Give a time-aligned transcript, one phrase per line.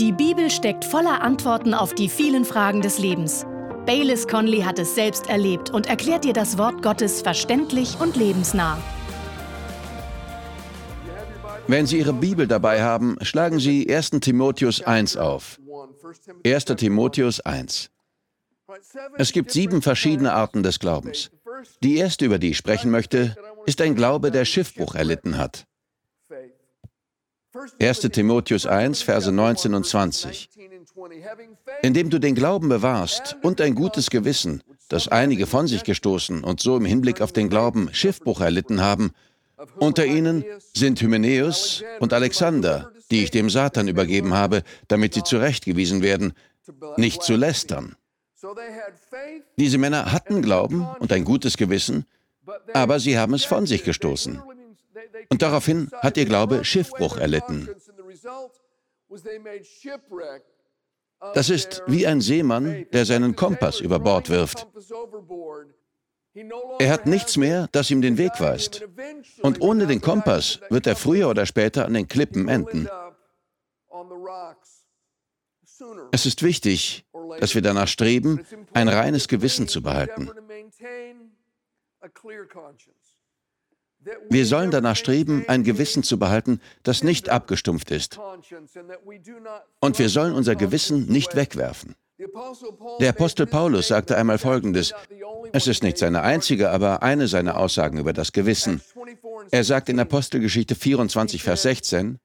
[0.00, 3.46] Die Bibel steckt voller Antworten auf die vielen Fragen des Lebens.
[3.86, 8.76] Baylis Conley hat es selbst erlebt und erklärt dir das Wort Gottes verständlich und lebensnah.
[11.68, 14.10] Wenn Sie Ihre Bibel dabei haben, schlagen Sie 1.
[14.20, 15.60] Timotheus 1 auf.
[16.44, 16.64] 1.
[16.64, 17.90] Timotheus 1.
[19.16, 21.30] Es gibt sieben verschiedene Arten des Glaubens.
[21.84, 25.66] Die erste, über die ich sprechen möchte, ist ein Glaube, der Schiffbruch erlitten hat.
[27.80, 28.00] 1.
[28.00, 30.48] Timotheus 1, Verse 19 und 20.
[31.82, 36.60] Indem du den Glauben bewahrst und ein gutes Gewissen, das einige von sich gestoßen und
[36.60, 39.12] so im Hinblick auf den Glauben Schiffbruch erlitten haben,
[39.76, 46.02] unter ihnen sind Hymenäus und Alexander, die ich dem Satan übergeben habe, damit sie zurechtgewiesen
[46.02, 46.32] werden,
[46.96, 47.94] nicht zu lästern.
[49.56, 52.04] Diese Männer hatten Glauben und ein gutes Gewissen,
[52.72, 54.42] aber sie haben es von sich gestoßen.
[55.30, 57.68] Und daraufhin hat ihr Glaube Schiffbruch erlitten.
[61.34, 64.66] Das ist wie ein Seemann, der seinen Kompass über Bord wirft.
[66.80, 68.84] Er hat nichts mehr, das ihm den Weg weist.
[69.42, 72.88] Und ohne den Kompass wird er früher oder später an den Klippen enden.
[76.12, 77.04] Es ist wichtig,
[77.38, 80.30] dass wir danach streben, ein reines Gewissen zu behalten.
[84.28, 88.18] Wir sollen danach streben, ein Gewissen zu behalten, das nicht abgestumpft ist.
[89.80, 91.94] Und wir sollen unser Gewissen nicht wegwerfen.
[93.00, 94.94] Der Apostel Paulus sagte einmal Folgendes.
[95.52, 98.80] Es ist nicht seine einzige, aber eine seiner Aussagen über das Gewissen.
[99.50, 102.18] Er sagt in Apostelgeschichte 24, Vers 16,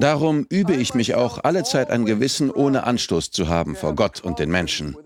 [0.00, 4.20] Darum übe ich mich auch alle Zeit ein Gewissen ohne Anstoß zu haben vor Gott
[4.20, 4.96] und den Menschen.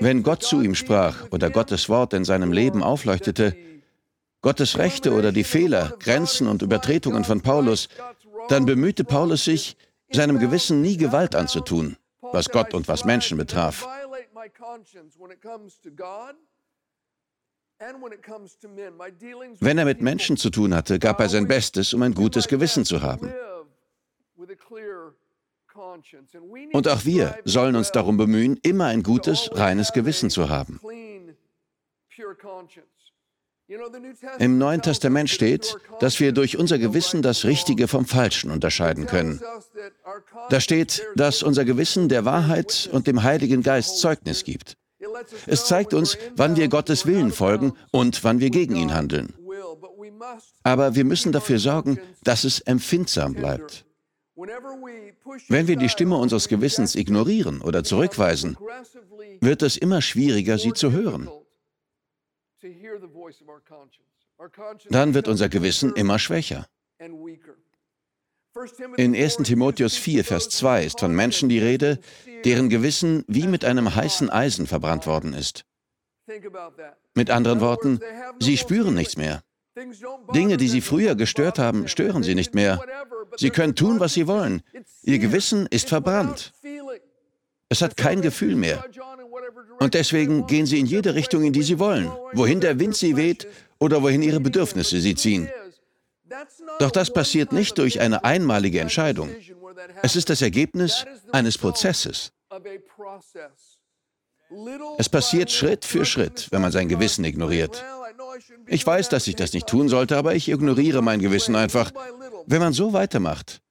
[0.00, 3.56] Wenn Gott zu ihm sprach oder Gottes Wort in seinem Leben aufleuchtete,
[4.40, 7.88] Gottes Rechte oder die Fehler, Grenzen und Übertretungen von Paulus,
[8.48, 9.76] dann bemühte Paulus sich,
[10.10, 13.86] seinem Gewissen nie Gewalt anzutun, was Gott und was Menschen betraf.
[19.60, 22.84] Wenn er mit Menschen zu tun hatte, gab er sein Bestes, um ein gutes Gewissen
[22.84, 23.32] zu haben.
[26.72, 30.80] Und auch wir sollen uns darum bemühen, immer ein gutes, reines Gewissen zu haben.
[34.38, 39.40] Im Neuen Testament steht, dass wir durch unser Gewissen das Richtige vom Falschen unterscheiden können.
[40.50, 44.76] Da steht, dass unser Gewissen der Wahrheit und dem Heiligen Geist Zeugnis gibt.
[45.46, 49.34] Es zeigt uns, wann wir Gottes Willen folgen und wann wir gegen ihn handeln.
[50.62, 53.84] Aber wir müssen dafür sorgen, dass es empfindsam bleibt.
[54.34, 58.56] Wenn wir die Stimme unseres Gewissens ignorieren oder zurückweisen,
[59.40, 61.28] wird es immer schwieriger, sie zu hören.
[64.88, 66.66] Dann wird unser Gewissen immer schwächer.
[68.96, 71.98] In 1 Timotheus 4, Vers 2 ist von Menschen die Rede,
[72.44, 75.64] deren Gewissen wie mit einem heißen Eisen verbrannt worden ist.
[77.14, 78.00] Mit anderen Worten,
[78.38, 79.42] sie spüren nichts mehr.
[80.34, 82.78] Dinge, die sie früher gestört haben, stören sie nicht mehr.
[83.36, 84.62] Sie können tun, was sie wollen.
[85.02, 86.52] Ihr Gewissen ist verbrannt.
[87.68, 88.84] Es hat kein Gefühl mehr.
[89.80, 93.16] Und deswegen gehen sie in jede Richtung, in die sie wollen, wohin der Wind sie
[93.16, 93.48] weht
[93.78, 95.48] oder wohin ihre Bedürfnisse sie ziehen.
[96.78, 99.30] Doch das passiert nicht durch eine einmalige Entscheidung.
[100.02, 102.32] Es ist das Ergebnis eines Prozesses.
[104.98, 107.82] Es passiert Schritt für Schritt, wenn man sein Gewissen ignoriert.
[108.66, 111.92] Ich weiß, dass ich das nicht tun sollte, aber ich ignoriere mein Gewissen einfach.
[112.46, 113.62] Wenn man so weitermacht,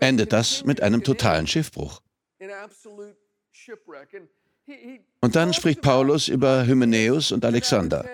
[0.00, 2.00] endet das mit einem totalen Schiffbruch.
[5.20, 8.04] Und dann spricht Paulus über Hymenäus und Alexander.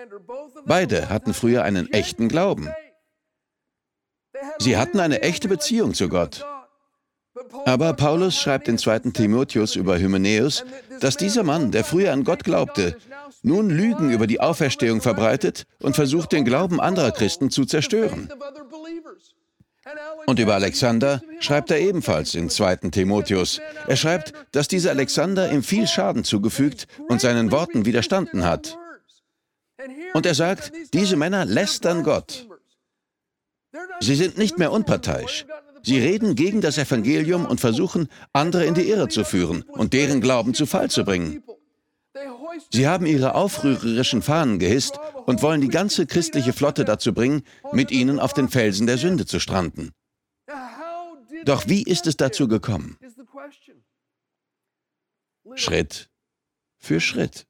[0.65, 2.69] Beide hatten früher einen echten Glauben.
[4.59, 6.45] Sie hatten eine echte Beziehung zu Gott.
[7.65, 8.99] Aber Paulus schreibt in 2.
[9.11, 10.63] Timotheus über Hymenäus,
[11.01, 12.97] dass dieser Mann, der früher an Gott glaubte,
[13.45, 18.29] nun Lügen über die Auferstehung verbreitet und versucht, den Glauben anderer Christen zu zerstören.
[20.25, 22.77] Und über Alexander schreibt er ebenfalls in 2.
[22.89, 23.61] Timotheus.
[23.87, 28.77] Er schreibt, dass dieser Alexander ihm viel Schaden zugefügt und seinen Worten widerstanden hat.
[30.15, 32.47] Und er sagt, diese Männer lästern Gott.
[33.99, 35.45] Sie sind nicht mehr unparteiisch.
[35.83, 40.19] Sie reden gegen das Evangelium und versuchen, andere in die Irre zu führen und deren
[40.19, 41.43] Glauben zu Fall zu bringen.
[42.71, 47.91] Sie haben ihre aufrührerischen Fahnen gehisst und wollen die ganze christliche Flotte dazu bringen, mit
[47.91, 49.91] ihnen auf den Felsen der Sünde zu stranden.
[51.43, 52.97] Doch wie ist es dazu gekommen?
[55.55, 56.09] Schritt
[56.77, 57.47] für Schritt.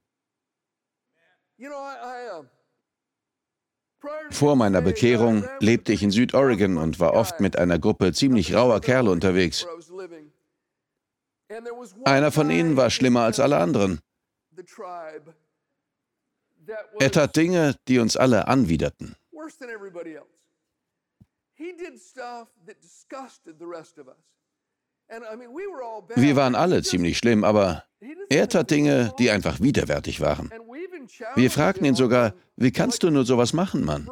[4.32, 8.82] Vor meiner Bekehrung lebte ich in Südoregon und war oft mit einer Gruppe ziemlich rauer
[8.82, 9.66] Kerle unterwegs.
[12.04, 14.00] Einer von ihnen war schlimmer als alle anderen.
[17.00, 19.16] Er tat Dinge, die uns alle anwiderten.
[26.16, 27.84] Wir waren alle ziemlich schlimm, aber
[28.30, 30.50] er tat Dinge, die einfach widerwärtig waren.
[31.36, 34.10] Wir fragten ihn sogar, wie kannst du nur sowas machen, Mann?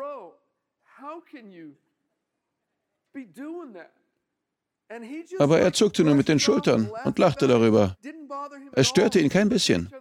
[5.40, 7.98] Aber er zuckte nur mit den Schultern und lachte darüber.
[8.74, 9.92] Es störte ihn kein bisschen.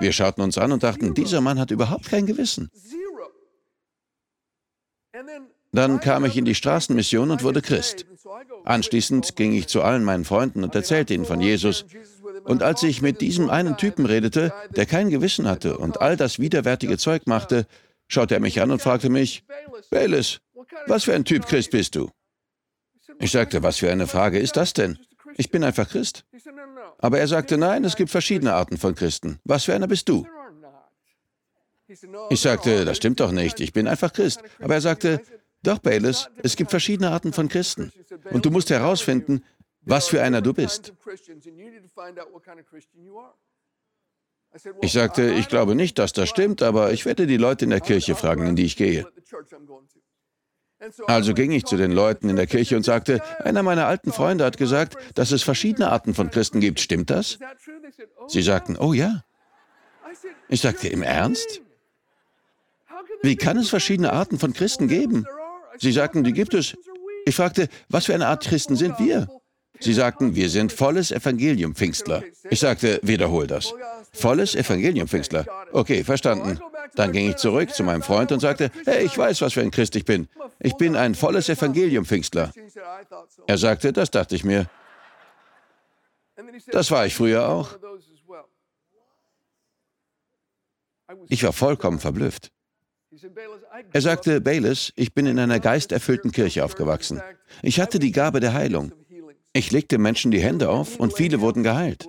[0.00, 2.70] Wir schauten uns an und dachten, dieser Mann hat überhaupt kein Gewissen.
[5.72, 8.06] Dann kam ich in die Straßenmission und wurde Christ.
[8.64, 11.84] Anschließend ging ich zu allen meinen Freunden und erzählte ihnen von Jesus.
[12.44, 16.38] Und als ich mit diesem einen Typen redete, der kein Gewissen hatte und all das
[16.38, 17.66] widerwärtige Zeug machte,
[18.08, 19.44] schaute er mich an und fragte mich,
[19.90, 20.40] Bayless,
[20.86, 22.10] was für ein Typ Christ bist du?
[23.18, 24.98] Ich sagte, was für eine Frage ist das denn?
[25.36, 26.24] Ich bin einfach Christ.
[27.02, 29.40] Aber er sagte, nein, es gibt verschiedene Arten von Christen.
[29.44, 30.26] Was für einer bist du?
[32.28, 34.42] Ich sagte, das stimmt doch nicht, ich bin einfach Christ.
[34.60, 35.20] Aber er sagte,
[35.62, 37.92] doch, Bayless, es gibt verschiedene Arten von Christen.
[38.30, 39.42] Und du musst herausfinden,
[39.82, 40.92] was für einer du bist.
[44.82, 47.80] Ich sagte, ich glaube nicht, dass das stimmt, aber ich werde die Leute in der
[47.80, 49.06] Kirche fragen, in die ich gehe.
[51.06, 54.44] Also ging ich zu den Leuten in der Kirche und sagte, einer meiner alten Freunde
[54.44, 56.80] hat gesagt, dass es verschiedene Arten von Christen gibt.
[56.80, 57.38] Stimmt das?
[58.28, 59.24] Sie sagten, oh ja.
[60.48, 61.60] Ich sagte, im Ernst?
[63.22, 65.26] Wie kann es verschiedene Arten von Christen geben?
[65.78, 66.76] Sie sagten, die gibt es.
[67.26, 69.28] Ich fragte, was für eine Art Christen sind wir?
[69.78, 72.22] Sie sagten, wir sind volles Evangelium-Pfingstler.
[72.50, 73.72] Ich sagte, wiederhol das.
[74.12, 75.46] Volles Evangelium-Pfingstler.
[75.72, 76.58] Okay, verstanden.
[76.94, 79.70] Dann ging ich zurück zu meinem Freund und sagte, hey, ich weiß, was für ein
[79.70, 80.28] Christ ich bin.
[80.58, 82.52] Ich bin ein volles Evangelium-Pfingstler.
[83.46, 84.68] Er sagte, das dachte ich mir.
[86.70, 87.76] Das war ich früher auch.
[91.28, 92.52] Ich war vollkommen verblüfft.
[93.92, 97.20] Er sagte, Bayless, ich bin in einer geisterfüllten Kirche aufgewachsen.
[97.62, 98.92] Ich hatte die Gabe der Heilung.
[99.52, 102.06] Ich legte Menschen die Hände auf und viele wurden geheilt.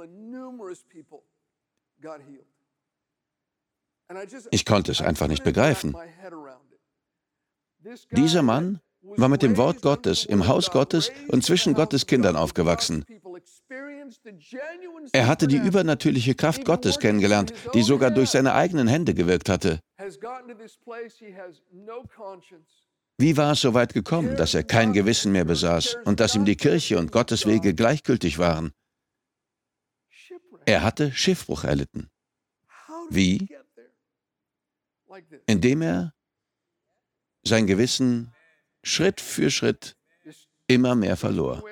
[4.52, 5.96] Ich konnte es einfach nicht begreifen.
[8.12, 13.06] Dieser Mann war mit dem Wort Gottes im Haus Gottes und zwischen Gottes Kindern aufgewachsen.
[15.14, 19.80] Er hatte die übernatürliche Kraft Gottes kennengelernt, die sogar durch seine eigenen Hände gewirkt hatte.
[23.18, 26.46] Wie war es so weit gekommen, dass er kein Gewissen mehr besaß und dass ihm
[26.46, 28.74] die Kirche und Gottes Wege gleichgültig waren?
[30.66, 32.10] Er hatte Schiffbruch erlitten.
[33.10, 33.48] Wie?
[35.46, 36.14] Indem er
[37.44, 38.34] sein Gewissen
[38.84, 39.96] Schritt für Schritt
[40.68, 41.64] immer mehr verlor.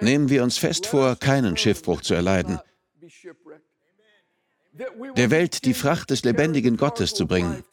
[0.00, 2.58] Nehmen wir uns fest vor, keinen Schiffbruch zu erleiden,
[5.16, 7.64] der Welt die Fracht des lebendigen Gottes zu bringen.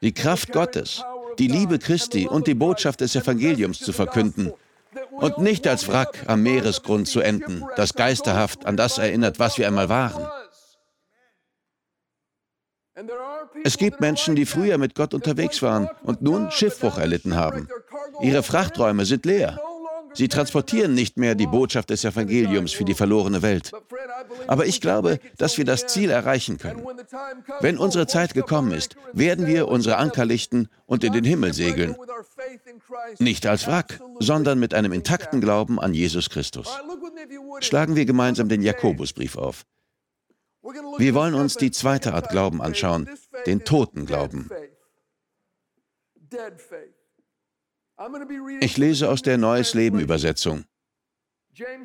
[0.00, 1.02] Die Kraft Gottes,
[1.38, 4.52] die Liebe Christi und die Botschaft des Evangeliums zu verkünden
[5.20, 9.66] und nicht als Wrack am Meeresgrund zu enden, das geisterhaft an das erinnert, was wir
[9.66, 10.26] einmal waren.
[13.64, 17.68] Es gibt Menschen, die früher mit Gott unterwegs waren und nun Schiffbruch erlitten haben.
[18.20, 19.60] Ihre Frachträume sind leer.
[20.18, 23.70] Sie transportieren nicht mehr die Botschaft des Evangeliums für die verlorene Welt.
[24.48, 26.84] Aber ich glaube, dass wir das Ziel erreichen können.
[27.60, 31.94] Wenn unsere Zeit gekommen ist, werden wir unsere Anker lichten und in den Himmel segeln.
[33.20, 36.66] Nicht als Wrack, sondern mit einem intakten Glauben an Jesus Christus.
[37.60, 39.66] Schlagen wir gemeinsam den Jakobusbrief auf.
[40.98, 43.08] Wir wollen uns die zweite Art Glauben anschauen,
[43.46, 44.50] den toten Glauben.
[48.60, 50.64] Ich lese aus der Neues Leben Übersetzung.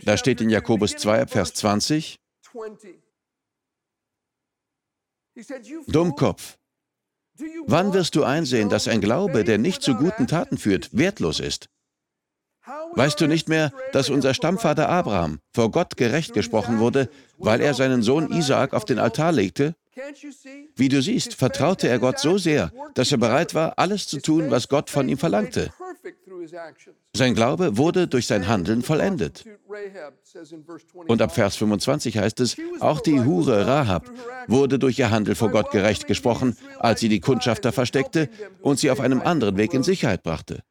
[0.04, 2.20] Da steht in Jakobus 2, Vers 20,
[5.88, 6.58] Dummkopf,
[7.66, 11.70] wann wirst du einsehen, dass ein Glaube, der nicht zu guten Taten führt, wertlos ist?
[12.94, 17.74] Weißt du nicht mehr, dass unser Stammvater Abraham vor Gott gerecht gesprochen wurde, weil er
[17.74, 19.76] seinen Sohn Isaak auf den Altar legte?
[20.76, 24.50] Wie du siehst, vertraute er Gott so sehr, dass er bereit war, alles zu tun,
[24.50, 25.74] was Gott von ihm verlangte.
[27.16, 29.46] Sein Glaube wurde durch sein Handeln vollendet.
[31.08, 34.10] Und ab Vers 25 heißt es, auch die Hure Rahab
[34.48, 38.30] wurde durch ihr Handel vor Gott gerecht gesprochen, als sie die Kundschafter versteckte
[38.62, 40.64] und sie auf einem anderen Weg in Sicherheit brachte.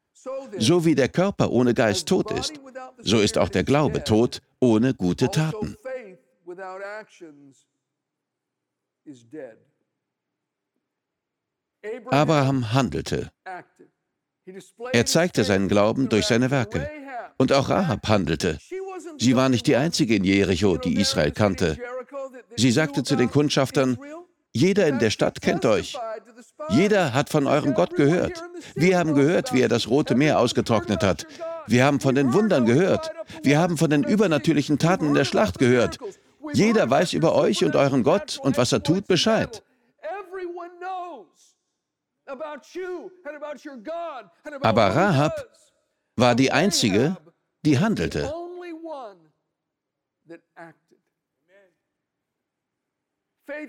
[0.57, 2.59] So wie der Körper ohne Geist tot ist,
[2.99, 5.75] so ist auch der Glaube tot ohne gute Taten.
[12.09, 13.31] Abraham handelte.
[14.91, 16.89] Er zeigte seinen Glauben durch seine Werke.
[17.37, 18.57] Und auch Rahab handelte.
[19.17, 21.77] Sie war nicht die einzige in Jericho, die Israel kannte.
[22.55, 23.97] Sie sagte zu den Kundschaftern,
[24.51, 25.97] jeder in der Stadt kennt euch.
[26.69, 28.43] Jeder hat von eurem Gott gehört.
[28.75, 31.25] Wir haben gehört, wie er das Rote Meer ausgetrocknet hat.
[31.65, 33.11] Wir haben von den Wundern gehört.
[33.41, 35.97] Wir haben von den übernatürlichen Taten in der Schlacht gehört.
[36.53, 39.63] Jeder weiß über euch und euren Gott und was er tut Bescheid.
[44.61, 45.49] Aber Rahab
[46.15, 47.17] war die einzige,
[47.65, 48.33] die handelte.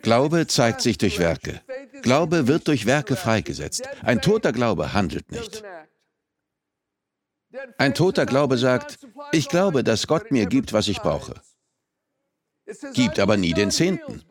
[0.03, 1.61] Glaube zeigt sich durch Werke.
[2.03, 3.89] Glaube wird durch Werke freigesetzt.
[4.03, 5.63] Ein toter Glaube handelt nicht.
[7.79, 8.99] Ein toter Glaube sagt,
[9.33, 11.41] ich glaube, dass Gott mir gibt, was ich brauche.
[12.95, 14.23] Gibt aber nie den Zehnten.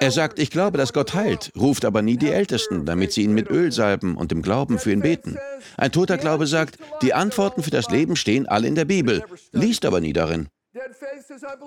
[0.00, 3.34] Er sagt, ich glaube, dass Gott heilt, ruft aber nie die Ältesten, damit sie ihn
[3.34, 5.38] mit Öl salben und im Glauben für ihn beten.
[5.76, 9.84] Ein toter Glaube sagt, die Antworten für das Leben stehen alle in der Bibel, liest
[9.84, 10.48] aber nie darin.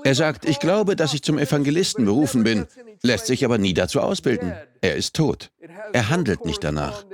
[0.03, 2.67] Er sagt, ich glaube, dass ich zum Evangelisten berufen bin,
[3.01, 4.53] lässt sich aber nie dazu ausbilden.
[4.81, 5.51] Er ist tot.
[5.93, 7.05] Er handelt nicht danach.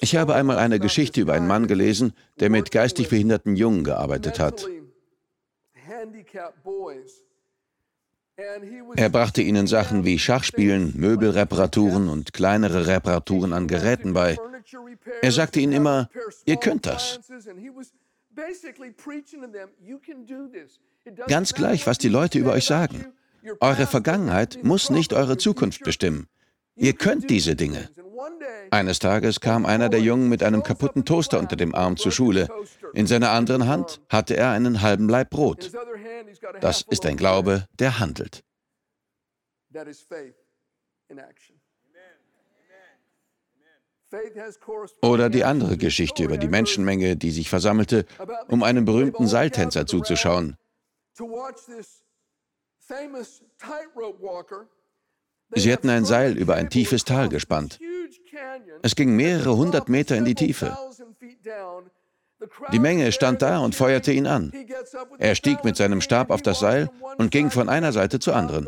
[0.00, 4.38] Ich habe einmal eine Geschichte über einen Mann gelesen, der mit geistig behinderten Jungen gearbeitet
[4.40, 4.66] hat.
[8.96, 14.38] Er brachte ihnen Sachen wie Schachspielen, Möbelreparaturen und kleinere Reparaturen an Geräten bei.
[15.20, 16.08] Er sagte ihnen immer,
[16.46, 17.20] ihr könnt das.
[21.26, 23.06] Ganz gleich, was die Leute über euch sagen.
[23.60, 26.28] Eure Vergangenheit muss nicht eure Zukunft bestimmen.
[26.76, 27.90] Ihr könnt diese Dinge.
[28.70, 32.48] Eines Tages kam einer der Jungen mit einem kaputten Toaster unter dem Arm zur Schule.
[32.94, 35.70] In seiner anderen Hand hatte er einen halben Laib Brot.
[36.60, 38.44] Das ist ein Glaube, der handelt.
[45.02, 48.06] Oder die andere Geschichte über die Menschenmenge, die sich versammelte,
[48.48, 50.56] um einem berühmten Seiltänzer zuzuschauen.
[55.52, 57.78] Sie hatten ein Seil über ein tiefes Tal gespannt.
[58.82, 60.76] Es ging mehrere hundert Meter in die Tiefe.
[62.72, 64.52] Die Menge stand da und feuerte ihn an.
[65.18, 66.88] Er stieg mit seinem Stab auf das Seil
[67.18, 68.66] und ging von einer Seite zur anderen.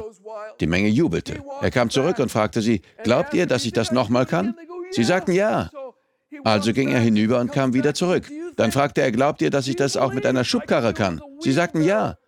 [0.61, 1.43] Die Menge jubelte.
[1.61, 4.55] Er kam zurück und fragte sie, glaubt ihr, dass ich das nochmal kann?
[4.91, 5.71] Sie sagten ja.
[6.45, 8.31] Also ging er hinüber und kam wieder zurück.
[8.57, 11.23] Dann fragte er, glaubt ihr, dass ich das auch mit einer Schubkarre kann?
[11.41, 12.19] Sie sagten ja.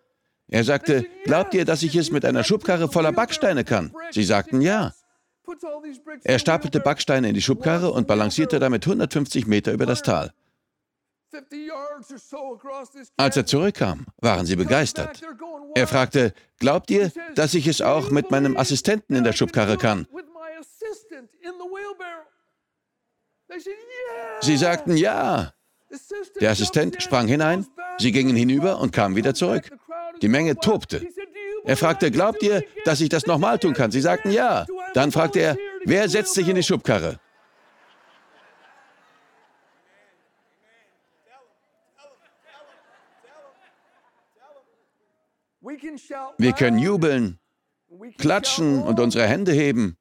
[0.48, 3.94] Er sagte, glaubt ihr, dass ich es mit einer Schubkarre voller Backsteine kann?
[4.10, 4.92] Sie sagten ja.
[6.22, 10.32] Er stapelte Backsteine in die Schubkarre und balancierte damit 150 Meter über das Tal.
[13.16, 15.20] Als er zurückkam, waren sie begeistert.
[15.74, 20.06] Er fragte, glaubt ihr, dass ich es auch mit meinem Assistenten in der Schubkarre kann?
[24.40, 25.52] Sie sagten ja.
[26.40, 27.66] Der Assistent sprang hinein,
[27.98, 29.70] sie gingen hinüber und kamen wieder zurück.
[30.22, 31.06] Die Menge tobte.
[31.64, 33.90] Er fragte, glaubt ihr, dass ich das nochmal tun kann?
[33.90, 34.66] Sie sagten ja.
[34.92, 37.18] Dann fragte er, wer setzt sich in die Schubkarre?
[46.38, 47.38] Wir können jubeln,
[48.18, 49.96] klatschen und unsere Hände heben.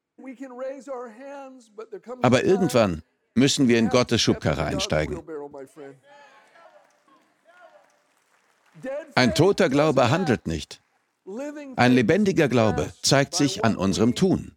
[2.22, 3.02] Aber irgendwann
[3.34, 5.20] müssen wir in Gottes Schubkarre einsteigen.
[9.14, 10.82] Ein toter Glaube handelt nicht.
[11.76, 14.56] Ein lebendiger Glaube zeigt sich an unserem Tun.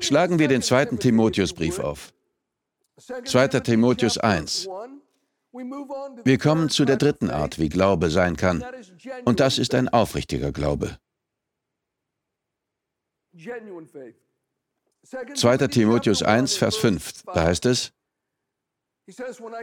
[0.00, 2.12] Schlagen wir den zweiten Timotheusbrief auf.
[2.96, 3.48] 2.
[3.60, 4.68] Timotheus 1.
[6.24, 8.64] Wir kommen zu der dritten Art, wie Glaube sein kann.
[9.24, 10.98] Und das ist ein aufrichtiger Glaube.
[15.34, 15.56] 2.
[15.68, 17.92] Timotheus 1, Vers 5, da heißt es,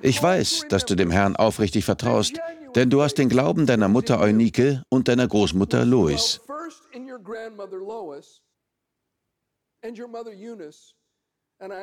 [0.04, 2.40] ich weiß, dass du dem Herrn aufrichtig vertraust,
[2.76, 6.42] denn du hast den Glauben deiner Mutter Eunike und deiner Großmutter Lois.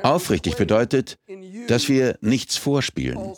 [0.03, 1.19] Aufrichtig bedeutet,
[1.67, 3.35] dass wir nichts vorspielen.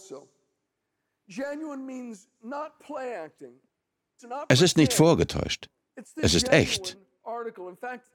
[4.48, 5.70] Es ist nicht vorgetäuscht.
[6.16, 6.98] Es ist echt.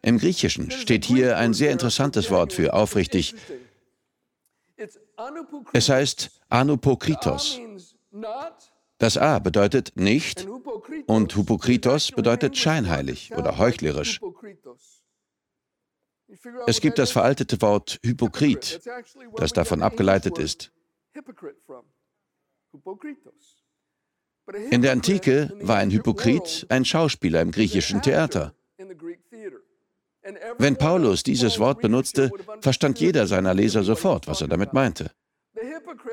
[0.02, 3.34] Im Griechischen steht hier ein sehr interessantes Wort für aufrichtig.
[5.72, 7.60] Es heißt Anupokritos.
[8.98, 10.46] Das A bedeutet nicht
[11.06, 14.20] und Hypokritos bedeutet scheinheilig oder heuchlerisch.
[16.66, 18.80] Es gibt das veraltete Wort Hypokrit,
[19.36, 20.72] das davon abgeleitet ist.
[24.70, 28.54] In der Antike war ein Hypokrit ein Schauspieler im griechischen Theater.
[30.58, 32.30] Wenn Paulus dieses Wort benutzte,
[32.60, 35.10] verstand jeder seiner Leser sofort, was er damit meinte.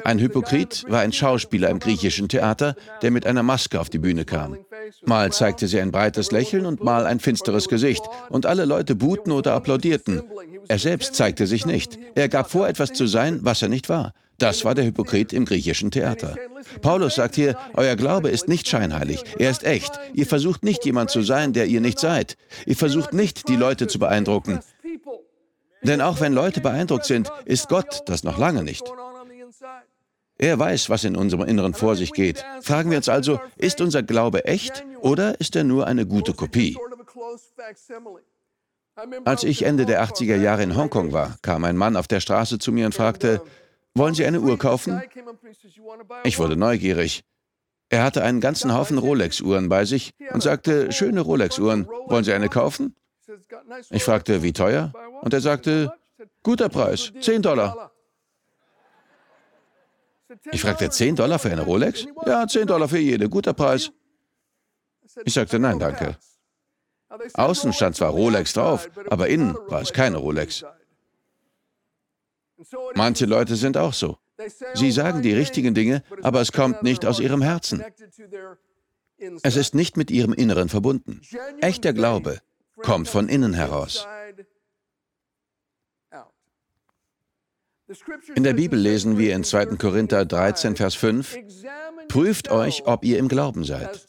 [0.04, 4.26] Ein Hypokrit war ein Schauspieler im griechischen Theater, der mit einer Maske auf die Bühne
[4.26, 4.58] kam.
[5.06, 9.32] Mal zeigte sie ein breites Lächeln und mal ein finsteres Gesicht, und alle Leute buhten
[9.32, 10.24] oder applaudierten.
[10.68, 12.00] Er selbst zeigte sich nicht.
[12.16, 14.14] Er gab vor, etwas zu sein, was er nicht war.
[14.44, 16.36] Das war der Hypokrit im griechischen Theater.
[16.82, 19.98] Paulus sagt hier, euer Glaube ist nicht scheinheilig, er ist echt.
[20.14, 22.36] Ihr versucht nicht jemand zu sein, der ihr nicht seid.
[22.66, 24.60] Ihr versucht nicht, die Leute zu beeindrucken.
[25.84, 28.84] Denn auch wenn Leute beeindruckt sind, ist Gott das noch lange nicht.
[30.38, 32.44] Er weiß, was in unserem Inneren vor sich geht.
[32.62, 36.78] Fragen wir uns also, ist unser Glaube echt oder ist er nur eine gute Kopie?
[39.24, 42.60] Als ich Ende der 80er Jahre in Hongkong war, kam ein Mann auf der Straße
[42.60, 43.42] zu mir und fragte,
[43.96, 45.02] wollen Sie eine Uhr kaufen?
[46.24, 47.24] Ich wurde neugierig.
[47.90, 52.50] Er hatte einen ganzen Haufen Rolex-Uhren bei sich und sagte, schöne Rolex-Uhren, wollen Sie eine
[52.50, 52.96] kaufen?
[53.92, 54.92] Ich fragte, wie teuer?
[55.22, 55.94] Und er sagte,
[56.42, 57.92] guter Preis, 10 Dollar.
[60.52, 62.06] Ich fragte, 10 Dollar für eine Rolex?
[62.26, 63.92] Ja, 10 Dollar für jede, guter Preis.
[65.26, 66.18] Ich sagte, nein, danke.
[67.34, 70.66] Außen stand zwar Rolex drauf, aber innen war es keine Rolex.
[72.96, 74.18] Manche Leute sind auch so.
[74.74, 77.84] Sie sagen die richtigen Dinge, aber es kommt nicht aus ihrem Herzen.
[79.44, 81.22] Es ist nicht mit ihrem Inneren verbunden.
[81.62, 82.40] Echter Glaube
[82.78, 84.08] kommt von innen heraus.
[88.36, 89.78] In der Bibel lesen wir in 2.
[89.78, 91.38] Korinther 13, Vers 5,
[92.08, 94.08] Prüft euch, ob ihr im Glauben seid.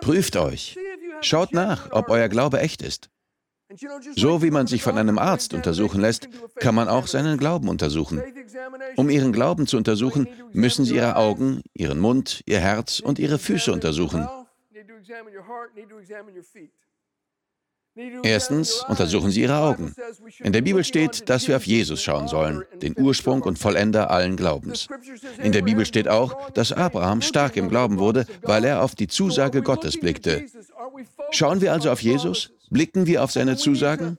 [0.00, 0.78] Prüft euch.
[1.20, 3.10] Schaut nach, ob euer Glaube echt ist.
[4.16, 8.22] So wie man sich von einem Arzt untersuchen lässt, kann man auch seinen Glauben untersuchen.
[8.96, 13.38] Um ihren Glauben zu untersuchen, müssen sie ihre Augen, ihren Mund, ihr Herz und ihre
[13.38, 14.28] Füße untersuchen.
[18.22, 19.94] Erstens untersuchen Sie Ihre Augen.
[20.38, 24.36] In der Bibel steht, dass wir auf Jesus schauen sollen, den Ursprung und Vollender allen
[24.36, 24.86] Glaubens.
[25.42, 29.08] In der Bibel steht auch, dass Abraham stark im Glauben wurde, weil er auf die
[29.08, 30.46] Zusage Gottes blickte.
[31.32, 32.52] Schauen wir also auf Jesus?
[32.70, 34.18] Blicken wir auf seine Zusagen?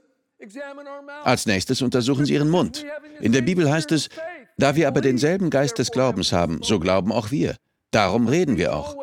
[1.24, 2.86] Als nächstes untersuchen Sie Ihren Mund.
[3.20, 4.10] In der Bibel heißt es,
[4.58, 7.56] da wir aber denselben Geist des Glaubens haben, so glauben auch wir.
[7.92, 8.96] Darum reden wir auch.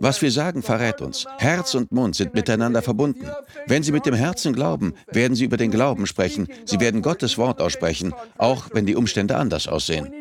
[0.00, 1.26] Was wir sagen, verrät uns.
[1.38, 3.26] Herz und Mund sind miteinander verbunden.
[3.66, 6.48] Wenn Sie mit dem Herzen glauben, werden Sie über den Glauben sprechen.
[6.64, 10.12] Sie werden Gottes Wort aussprechen, auch wenn die Umstände anders aussehen.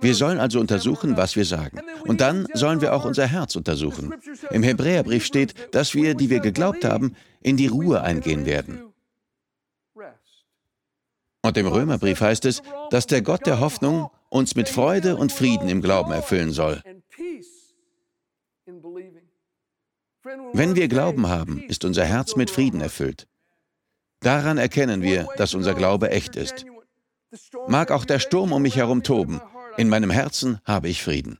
[0.00, 1.80] Wir sollen also untersuchen, was wir sagen.
[2.04, 4.14] Und dann sollen wir auch unser Herz untersuchen.
[4.50, 8.82] Im Hebräerbrief steht, dass wir, die wir geglaubt haben, in die Ruhe eingehen werden.
[11.42, 15.68] Und im Römerbrief heißt es, dass der Gott der Hoffnung uns mit Freude und Frieden
[15.68, 16.82] im Glauben erfüllen soll.
[20.52, 23.26] Wenn wir Glauben haben, ist unser Herz mit Frieden erfüllt.
[24.20, 26.66] Daran erkennen wir, dass unser Glaube echt ist.
[27.68, 29.40] Mag auch der Sturm um mich herum toben,
[29.76, 31.38] in meinem Herzen habe ich Frieden.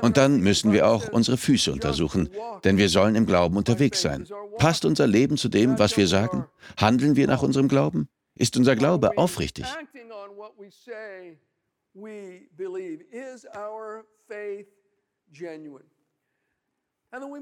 [0.00, 2.28] Und dann müssen wir auch unsere Füße untersuchen,
[2.64, 4.26] denn wir sollen im Glauben unterwegs sein.
[4.58, 6.46] Passt unser Leben zu dem, was wir sagen?
[6.76, 8.08] Handeln wir nach unserem Glauben?
[8.34, 9.66] Ist unser Glaube aufrichtig?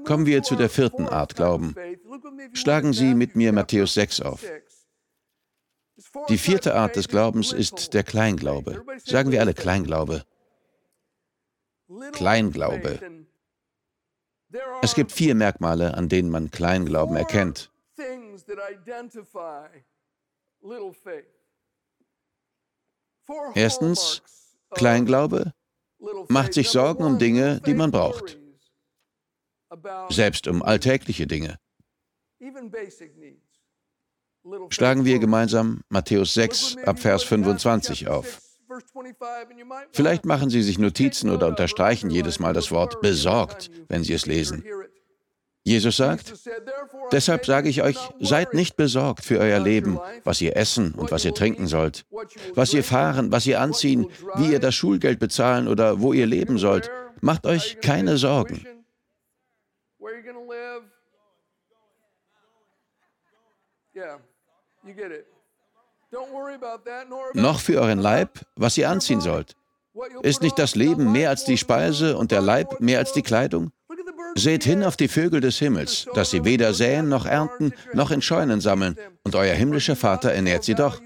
[0.05, 1.75] Kommen wir zu der vierten Art Glauben.
[2.53, 4.43] Schlagen Sie mit mir Matthäus 6 auf.
[6.29, 8.83] Die vierte Art des Glaubens ist der Kleinglaube.
[9.03, 10.23] Sagen wir alle Kleinglaube.
[12.11, 13.25] Kleinglaube.
[14.81, 17.71] Es gibt vier Merkmale, an denen man Kleinglauben erkennt.
[23.55, 24.21] Erstens,
[24.71, 25.53] Kleinglaube
[26.27, 28.37] macht sich Sorgen um Dinge, die man braucht
[30.09, 31.57] selbst um alltägliche Dinge.
[34.69, 38.41] Schlagen wir gemeinsam Matthäus 6 ab Vers 25 auf.
[39.91, 44.25] Vielleicht machen Sie sich Notizen oder unterstreichen jedes Mal das Wort besorgt, wenn Sie es
[44.25, 44.63] lesen.
[45.65, 46.33] Jesus sagt,
[47.13, 51.23] deshalb sage ich euch, seid nicht besorgt für euer Leben, was ihr essen und was
[51.23, 52.05] ihr trinken sollt,
[52.53, 56.57] was ihr fahren, was ihr anziehen, wie ihr das Schulgeld bezahlen oder wo ihr leben
[56.57, 56.91] sollt.
[57.21, 58.65] Macht euch keine Sorgen.
[67.33, 69.55] Noch für euren Leib, was ihr anziehen sollt.
[70.23, 73.71] Ist nicht das Leben mehr als die Speise und der Leib mehr als die Kleidung?
[74.35, 78.21] Seht hin auf die Vögel des Himmels, dass sie weder säen noch ernten, noch in
[78.21, 80.99] Scheunen sammeln, und euer himmlischer Vater ernährt sie doch.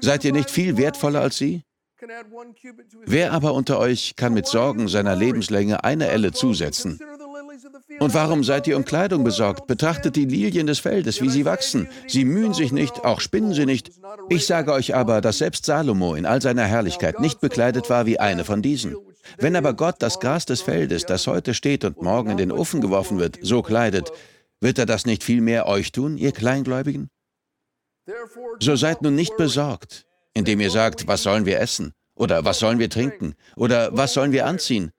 [0.00, 1.62] Seid ihr nicht viel wertvoller als sie?
[3.06, 6.98] Wer aber unter euch kann mit Sorgen seiner Lebenslänge eine Elle zusetzen?
[8.00, 9.66] Und warum seid ihr um Kleidung besorgt?
[9.66, 11.88] Betrachtet die Lilien des Feldes, wie sie wachsen.
[12.06, 13.90] Sie mühen sich nicht, auch spinnen sie nicht.
[14.28, 18.18] Ich sage euch aber, dass selbst Salomo in all seiner Herrlichkeit nicht bekleidet war wie
[18.18, 18.96] eine von diesen.
[19.38, 22.80] Wenn aber Gott das Gras des Feldes, das heute steht und morgen in den Ofen
[22.80, 24.12] geworfen wird, so kleidet,
[24.60, 27.10] wird er das nicht viel mehr euch tun, ihr Kleingläubigen?
[28.60, 31.92] So seid nun nicht besorgt, indem ihr sagt, was sollen wir essen?
[32.16, 33.34] Oder was sollen wir trinken?
[33.56, 34.92] Oder was sollen wir anziehen?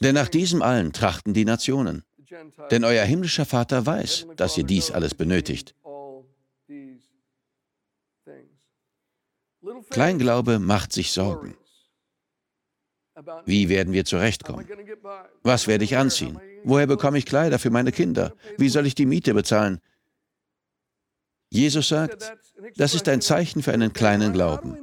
[0.00, 2.02] Denn nach diesem allen trachten die Nationen.
[2.70, 5.74] Denn euer himmlischer Vater weiß, dass ihr dies alles benötigt.
[9.90, 11.56] Kleinglaube macht sich Sorgen.
[13.44, 14.66] Wie werden wir zurechtkommen?
[15.42, 16.38] Was werde ich anziehen?
[16.64, 18.34] Woher bekomme ich Kleider für meine Kinder?
[18.58, 19.80] Wie soll ich die Miete bezahlen?
[21.50, 22.32] Jesus sagt,
[22.76, 24.76] das ist ein Zeichen für einen kleinen Glauben.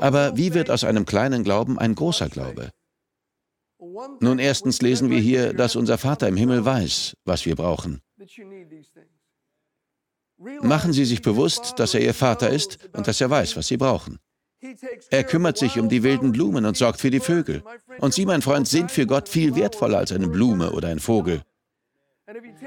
[0.00, 2.72] Aber wie wird aus einem kleinen Glauben ein großer Glaube?
[4.20, 8.00] Nun, erstens lesen wir hier, dass unser Vater im Himmel weiß, was wir brauchen.
[10.62, 13.76] Machen Sie sich bewusst, dass er Ihr Vater ist und dass er weiß, was Sie
[13.76, 14.18] brauchen.
[15.10, 17.62] Er kümmert sich um die wilden Blumen und sorgt für die Vögel.
[18.00, 21.42] Und Sie, mein Freund, sind für Gott viel wertvoller als eine Blume oder ein Vogel.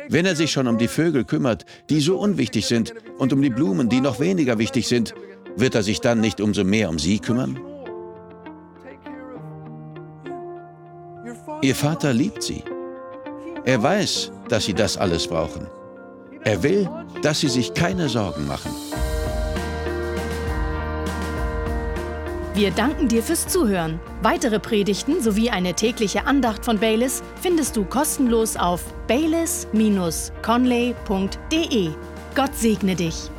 [0.07, 3.49] Wenn er sich schon um die Vögel kümmert, die so unwichtig sind, und um die
[3.49, 5.13] Blumen, die noch weniger wichtig sind,
[5.57, 7.59] wird er sich dann nicht umso mehr um sie kümmern?
[11.61, 12.63] Ihr Vater liebt sie.
[13.65, 15.67] Er weiß, dass sie das alles brauchen.
[16.45, 16.89] Er will,
[17.21, 18.71] dass sie sich keine Sorgen machen.
[22.53, 23.99] Wir danken dir fürs Zuhören.
[24.21, 31.89] Weitere Predigten sowie eine tägliche Andacht von Baylis findest du kostenlos auf baylis-conley.de.
[32.35, 33.29] Gott segne dich.